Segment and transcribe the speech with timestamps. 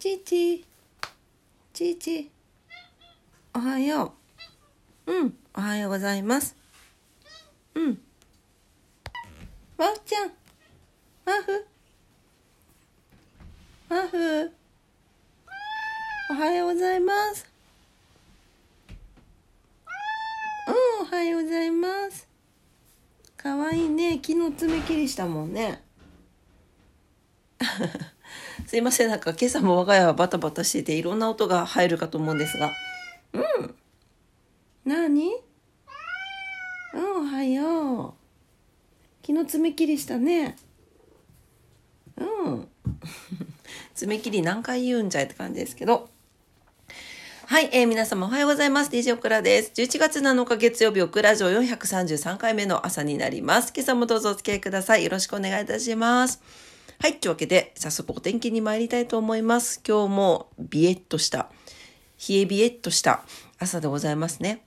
[0.00, 0.64] ちいちい。
[1.74, 2.30] ちいち。
[3.54, 4.14] おはよ
[5.06, 5.12] う。
[5.12, 6.56] うん、おはようございます。
[7.74, 8.00] うん。
[9.76, 10.30] マフちゃん。
[11.26, 11.66] マフ。
[13.90, 14.50] マフ。
[16.30, 17.46] おはようございます。
[20.66, 22.26] うん、おはようございます。
[23.36, 24.18] かわいいね。
[24.24, 25.82] 昨日爪切りしたもんね。
[28.66, 29.08] すいません。
[29.08, 32.70] なんか今朝も我が家はバタバタしてていろんな音が入るかと思うんですが。
[33.32, 33.74] うん。
[34.84, 35.30] なに
[36.94, 38.14] うん、おはよう。
[39.26, 40.56] 昨日爪切りしたね。
[42.16, 42.68] うん。
[43.94, 46.08] 爪切り何回言うんじゃいって感じですけど。
[47.46, 48.90] はい、えー、皆様おはようございます。
[48.90, 49.72] DJ オクラです。
[49.74, 53.72] 11月7日月曜日、オクラ城433回目の朝になります。
[53.74, 55.04] 今朝もどうぞお付き合いください。
[55.04, 56.40] よろしくお願いいたします。
[57.02, 59.80] はい、というわけで、早速お天気に参りたいと思います。
[59.88, 61.48] 今日もビエッとした、
[62.28, 63.22] 冷えビエッとした
[63.58, 64.62] 朝でございますね。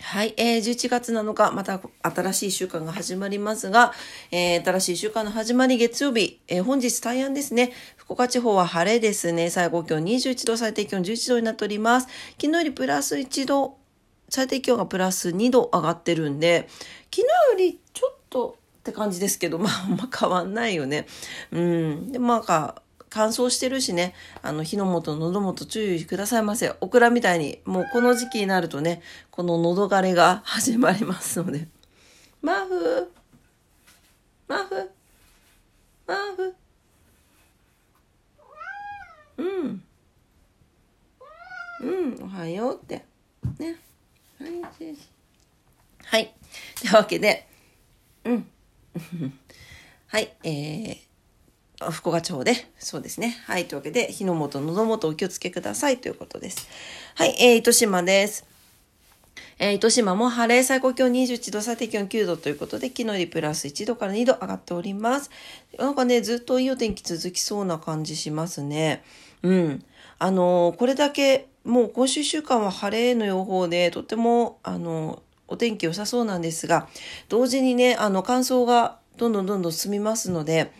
[0.00, 3.92] はい、えー、11月7日、また新しい週間が始まりますが、
[4.30, 7.72] えー、新しい週間の始まり月曜日、えー、本日大安ですね。
[7.96, 9.50] 福岡地方は晴れですね。
[9.50, 12.06] 最高気温21度、最低気温11度になっております。
[12.40, 13.78] 昨日よりプラス1度、
[14.28, 16.68] 最低気温がプラス2度上がってるんで、
[17.12, 17.26] 昨
[17.58, 21.06] 日よりちょっとって感じですけど、 まあ、あんま変わんないよね。
[21.52, 22.12] うん。
[22.12, 26.74] で、まあか、乾燥してるしね、あの、火の元、喉元注意くださいませ。
[26.80, 31.68] オクラみたいに、もうこの時期になるとね、この喉枯れが 始まりますので。
[32.40, 33.12] マフ
[34.48, 34.90] マフ
[36.06, 36.54] マフ
[39.36, 39.84] うん。
[41.82, 43.04] うん、おはようって。
[43.58, 43.76] ね。
[44.40, 44.62] はい、
[46.04, 46.34] はい。
[46.80, 47.46] というわけで、
[48.24, 48.46] うん。
[50.08, 53.38] はい、えー、福岡町で、そうですね。
[53.46, 53.66] はい。
[53.66, 56.68] というわけで、火の元、喉元お気をつけくださいということです。
[57.14, 57.34] はい。
[57.40, 58.44] えー、糸島です。
[59.58, 65.30] えー、糸島も晴れ、最高気温21度、最低気温9度ということで、昨日よりプラス1度から2度上がっております。
[65.78, 69.02] なんかね、ずっといいお天気続きそうな感じしますね。
[69.42, 69.84] うん。
[70.18, 76.88] あのー、これだけ、もう今週1週間は晴れの予報で、とても、あのー、お天気良さそうなんですが、
[77.28, 80.72] 同時にね、あの、乾燥がどんどんどんどん進みますので、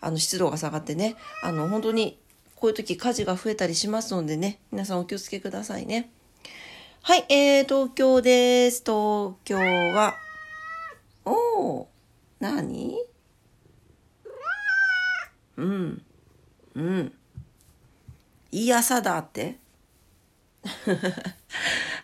[0.00, 2.18] あの、湿度が下がってね、あの、本当に、
[2.54, 6.10] こういう時火事が増えたりしますのでね、皆さんお気をつけくださいね。
[7.02, 8.82] はい、えー、東京です。
[8.84, 10.14] 東京は、
[11.24, 11.86] おー、
[12.38, 12.96] 何？
[15.56, 16.02] うん、
[16.74, 17.12] うん。
[18.52, 19.58] いい朝だって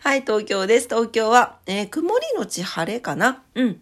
[0.01, 0.87] はい、東京です。
[0.87, 3.43] 東京は、えー、曇りのち晴れかな？
[3.55, 3.81] うん。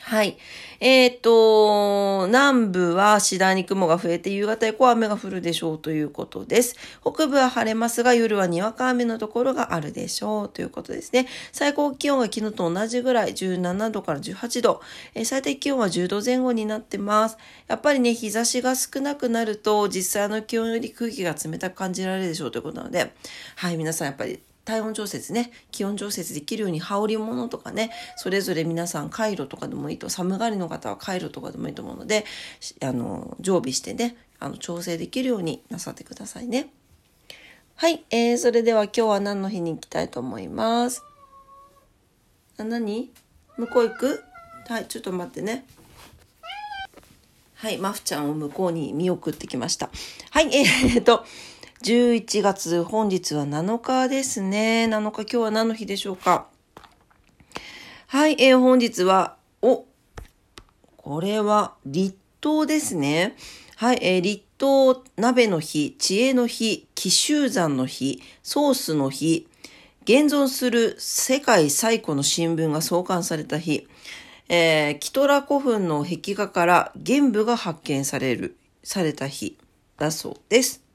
[0.00, 0.38] はい。
[0.78, 6.76] えっ、ー、と、南部は次第に雲が増えて夕方以降雨が降るでしょうということです。
[7.02, 11.26] 北部は晴れますが夜はにわか雨のところがあるでしょうということですね。
[11.50, 14.80] 最高気温が昨日と同じぐらい17度から18度。
[15.14, 17.36] えー、最低気温は10度前後になってます。
[17.66, 23.12] やっぱりね、日差しが少なくなると実際の気温より空気が冷たく感じられるでしょうということなので、
[23.56, 32.26] はい、皆さんやっぱり体温調節ね、気温調節できるように羽織物とかね、それぞれ皆さんカイロとかでもいいと、寒がりの方はカイロとかでもいいと思うので、
[32.82, 36.68] あの、常備してね、あの、調整できるようになさってくださいね。
[37.76, 41.02] はい、えー、それでは今日は何の日に行きたいと思います？
[42.58, 43.10] あ、何？
[43.56, 44.22] 向こう行く？
[44.68, 45.64] はい、ちょっと待ってね。
[47.54, 49.88] はい、マフちゃんを向こうに見送ってきました。
[50.30, 51.24] はい、えー、っと、
[51.82, 54.88] 11月、本日は7日ですね。
[54.90, 56.48] 7日、今日は何の日でしょうか。
[58.08, 59.84] はい、えー、本日は、お、
[60.96, 63.36] これは立冬ですね。
[63.76, 69.46] はい、えー、立冬、鍋の日、知恵の日、紀州山の日、ソースの日、
[70.02, 73.86] 現存する世界最古の新聞が創刊された日、
[74.48, 79.56] えー、キトラ古墳の壁画から原部が発見される、された日
[79.96, 80.87] だそうです。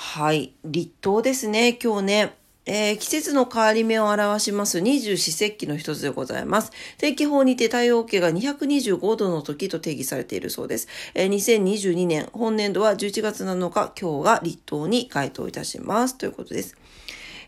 [0.00, 0.54] はい。
[0.64, 1.72] 立冬ですね。
[1.72, 2.36] 今日ね。
[2.66, 6.70] えー、季節の変わり目を表します二十四節気の一つでございます。
[6.98, 10.86] 天気法にて太陽系が225度の時と定義されているそうです。
[11.14, 16.16] えー、2022年、本年度は11月7日、今日が立冬に該当いたします。
[16.16, 16.76] ということです。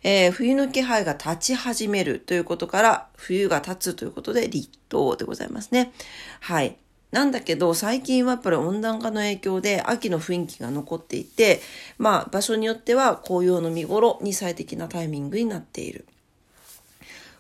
[0.03, 5.93] えー、冬の気配が立ち始めるということから、冬が経つということで立冬でございますね。
[6.41, 6.80] はい。
[7.10, 11.60] なんだけど、最近はやっぱり温暖化の影響で秋の雰囲気が残っていて、
[11.98, 16.06] まあ場所によっては紅葉の見頃に最適なタイミングになっている。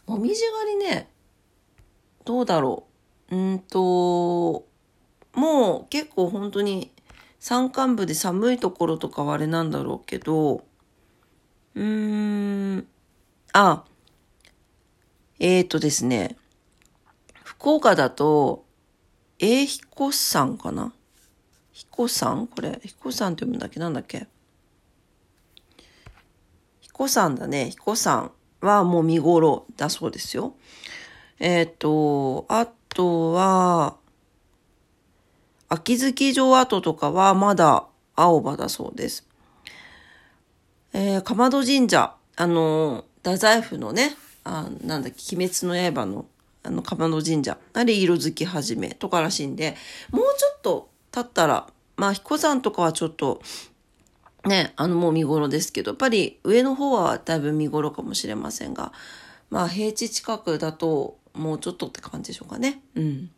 [0.06, 1.08] もみじ狩りね、
[2.24, 2.84] どうだろ
[3.30, 3.36] う。
[3.36, 4.66] うんと、
[5.34, 6.90] もう結構本当に
[7.38, 10.64] 山間部で寒いところとかはあれなんだろうけど、
[11.76, 12.86] うーん、
[13.52, 13.84] あ、
[15.38, 16.36] えーとですね、
[17.44, 18.64] 福岡だと、
[19.42, 20.92] え彦山かな？
[21.72, 23.80] 彦山これ、彦山って読むんだっけ？
[23.80, 24.26] なんだっけ？
[26.80, 27.70] 彦山だね。
[27.70, 30.54] 彦山はもう見頃だそうですよ。
[31.38, 33.96] えっ、ー、と、あとは、
[35.70, 39.26] 秋月城跡とかはまだ青葉だそうです。
[40.92, 44.14] えー、かまど神社、あの、太宰府のね、
[44.44, 46.26] あなんだっけ、鬼滅の刃の、
[46.62, 49.76] あの、かまど神社、あれ色づき始めとからしいんで、
[50.10, 53.40] もうちょっと経ったら、まあ、彦山とかはちょっと、
[54.46, 58.92] ね、あの、もう見頃ですけど、やっぱり上の方はだいぶ見頃かもしれませんが、
[59.50, 62.82] まあ、平地近くだと、もうちょっとって感じでしょうかね。
[62.94, 63.30] うん。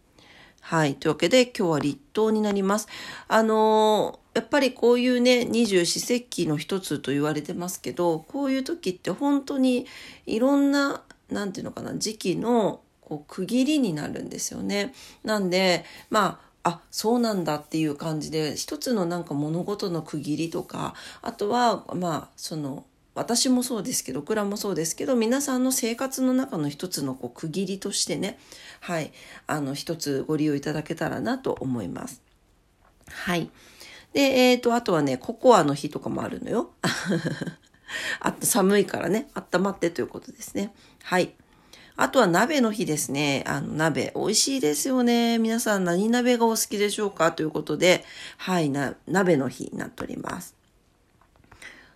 [0.60, 0.94] はい。
[0.94, 2.86] というわけで、今日は立冬になります。
[3.26, 9.86] あのー、やっぱりこういうね、二十四節気の一つと言われてますけど、こういう時って本当に
[10.24, 12.80] いろんな、なんていうのかな、時期の
[13.12, 14.94] こう区切りになるんですよね。
[15.22, 28.38] なんで、まあ、あそうなんだっていう感じで一つのなんか物事の区切りとかあとはまあその私もそうですけど、オクラもそうですけど、皆さんの生活の中の一つのこう区切りとしてね、
[28.80, 29.12] はい、
[29.46, 32.22] あの、一つご利用いただけたらなと思います。
[33.10, 33.50] はい。
[34.14, 36.70] で、えっ、ー、と、あとはね、ココアの日とかもあるのよ。
[38.20, 40.72] あと寒いからね、温まってということですね。
[41.02, 41.34] はい。
[41.96, 43.44] あとは鍋の日ですね。
[43.46, 45.38] あの、鍋、美味しいですよね。
[45.38, 47.32] 皆さん何鍋がお好きでしょうか？
[47.32, 48.04] ということで、
[48.38, 50.56] はい、な、鍋の日になっております。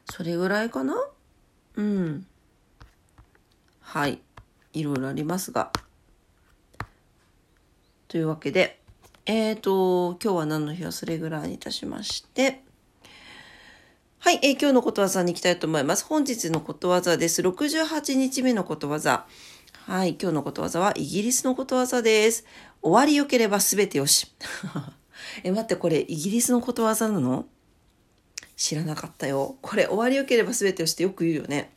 [0.05, 0.95] それぐらいかな？
[1.77, 2.27] うん。
[3.81, 4.21] はい。
[4.75, 5.73] いろいろありますが。
[8.09, 8.79] というわけで、
[9.25, 12.63] えっ、ー、と、今日は何の日はそれぐらいにいたしまして、
[14.19, 16.05] はい、えー、今日のことわざに行きたいと思います。
[16.05, 17.43] 本日のことわざです。
[17.43, 19.27] 68日目のことわざ。
[19.85, 22.45] はい、今日のことわざはイギリスのことわざです。
[22.83, 24.33] 終わりよければすべてよし。
[25.45, 27.47] え、待って、これイギリスのことわざなの？
[28.57, 29.57] 知らなかったよ。
[29.61, 31.76] これ終わりよければ全てよしってよく言うよね。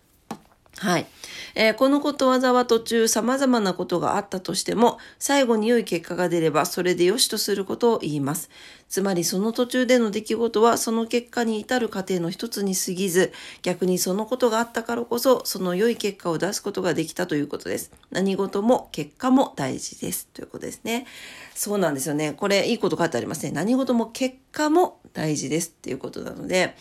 [0.80, 1.08] はい。
[1.56, 8.50] えー、このことわざは途中様々なことがあったとしても、最後に良い結果が出ればそれで良しとすることを言います。
[8.88, 17.92] つまりその途中での出来事はその結果に至る過程の一つに過ぎず、逆にそのことがあったからこそ、その良い結果を出すことができたということです。
[18.10, 20.28] 何事も結果も大事です。
[20.28, 21.08] ということですね。
[21.56, 22.31] そうなんですよね。
[22.31, 23.52] これいいこと書いてありますね。
[23.52, 26.78] 何事も結果も大事ですっていうことなので、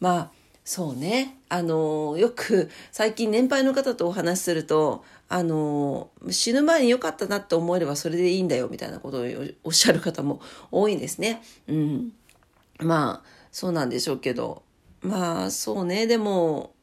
[0.00, 0.30] まあ、
[0.66, 1.36] そうね。
[1.48, 9.24] あの、よく最近年配の方とお話しすると、あの、死ぬ前に良かったなって思えればそれでいいんだよみたいなことを
[9.62, 10.40] おっしゃる方も
[10.72, 11.40] 多いんですね。
[11.68, 12.12] うん。
[12.80, 14.64] まあ、そうなんでしょうけど、
[15.02, 16.08] まあ、そうね。
[16.08, 16.74] でも、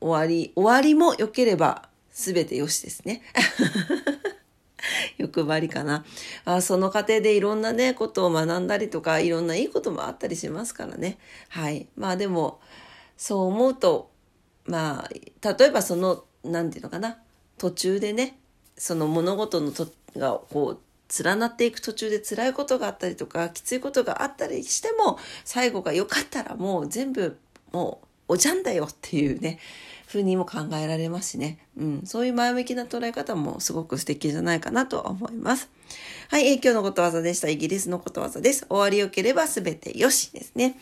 [0.00, 3.22] 終わり、終わりも良ければ全て良しですね。
[5.18, 6.04] 欲張りかな。
[6.44, 11.16] あその過程でいろんなね、ことを学んだりとか、いろんないいこともあったりしますからね。
[11.48, 11.86] はい。
[11.96, 12.60] まあでも、
[13.20, 14.10] そう思うと
[14.64, 15.08] まあ
[15.54, 17.18] 例えばその何て言うのかな
[17.58, 18.38] 途中でね
[18.78, 27.36] その物事のとがこう連なっていく途中で辛いことがあったりとかきついことがあったりしても最後が良かったらもう全部
[27.72, 29.58] もうおじゃんだよっていうね
[30.06, 35.68] 風にも考えられますしね、うん、そういう前向きな捉え方もすごく素敵じゃないかなと思います。
[36.30, 37.48] はい、えー、今日のことわざでした。
[37.48, 38.66] イギリスのことわざです。
[38.68, 40.76] 終わりよければ全てよしですね。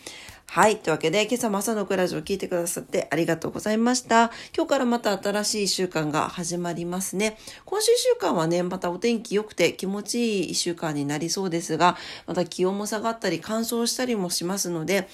[0.50, 0.78] はい。
[0.78, 4.32] というわけで、今朝も朝のクラジオを聞いてくださってありがとうございました。
[4.56, 7.36] 今日からまた新しい週間が始まりますね。
[7.66, 15.06] 今週一週間はね、またお天気良くて気持ちいい一週間になりそうですが、また気温も下がったり乾燥したりもしますので、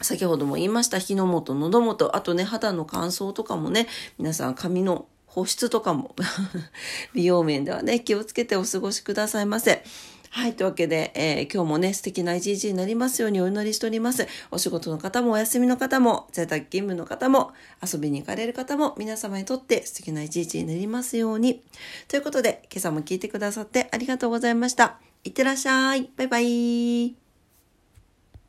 [0.00, 3.86] 先ほども言いました火の元、喉元、あとね、肌の乾燥とかもね、
[4.18, 6.16] 皆さん髪の保湿とかも
[7.14, 9.84] 美容面ではね、気をつけてお過ごしくださいませ。
[10.36, 10.52] はい。
[10.52, 14.28] というわけで、えー、今日もね、素敵な一日になりますようにお祈りしております。
[14.50, 17.52] お仕事の方もお休みの方も、在宅勤務の方も、
[17.82, 21.62] 遊びに行かれる方も、皆様にとって素敵な一日になりますように。
[22.06, 24.98] ということで、今朝も聞いてくださってありがとうございました。
[25.24, 26.10] いってらっしゃい。
[26.18, 27.25] バイバイ。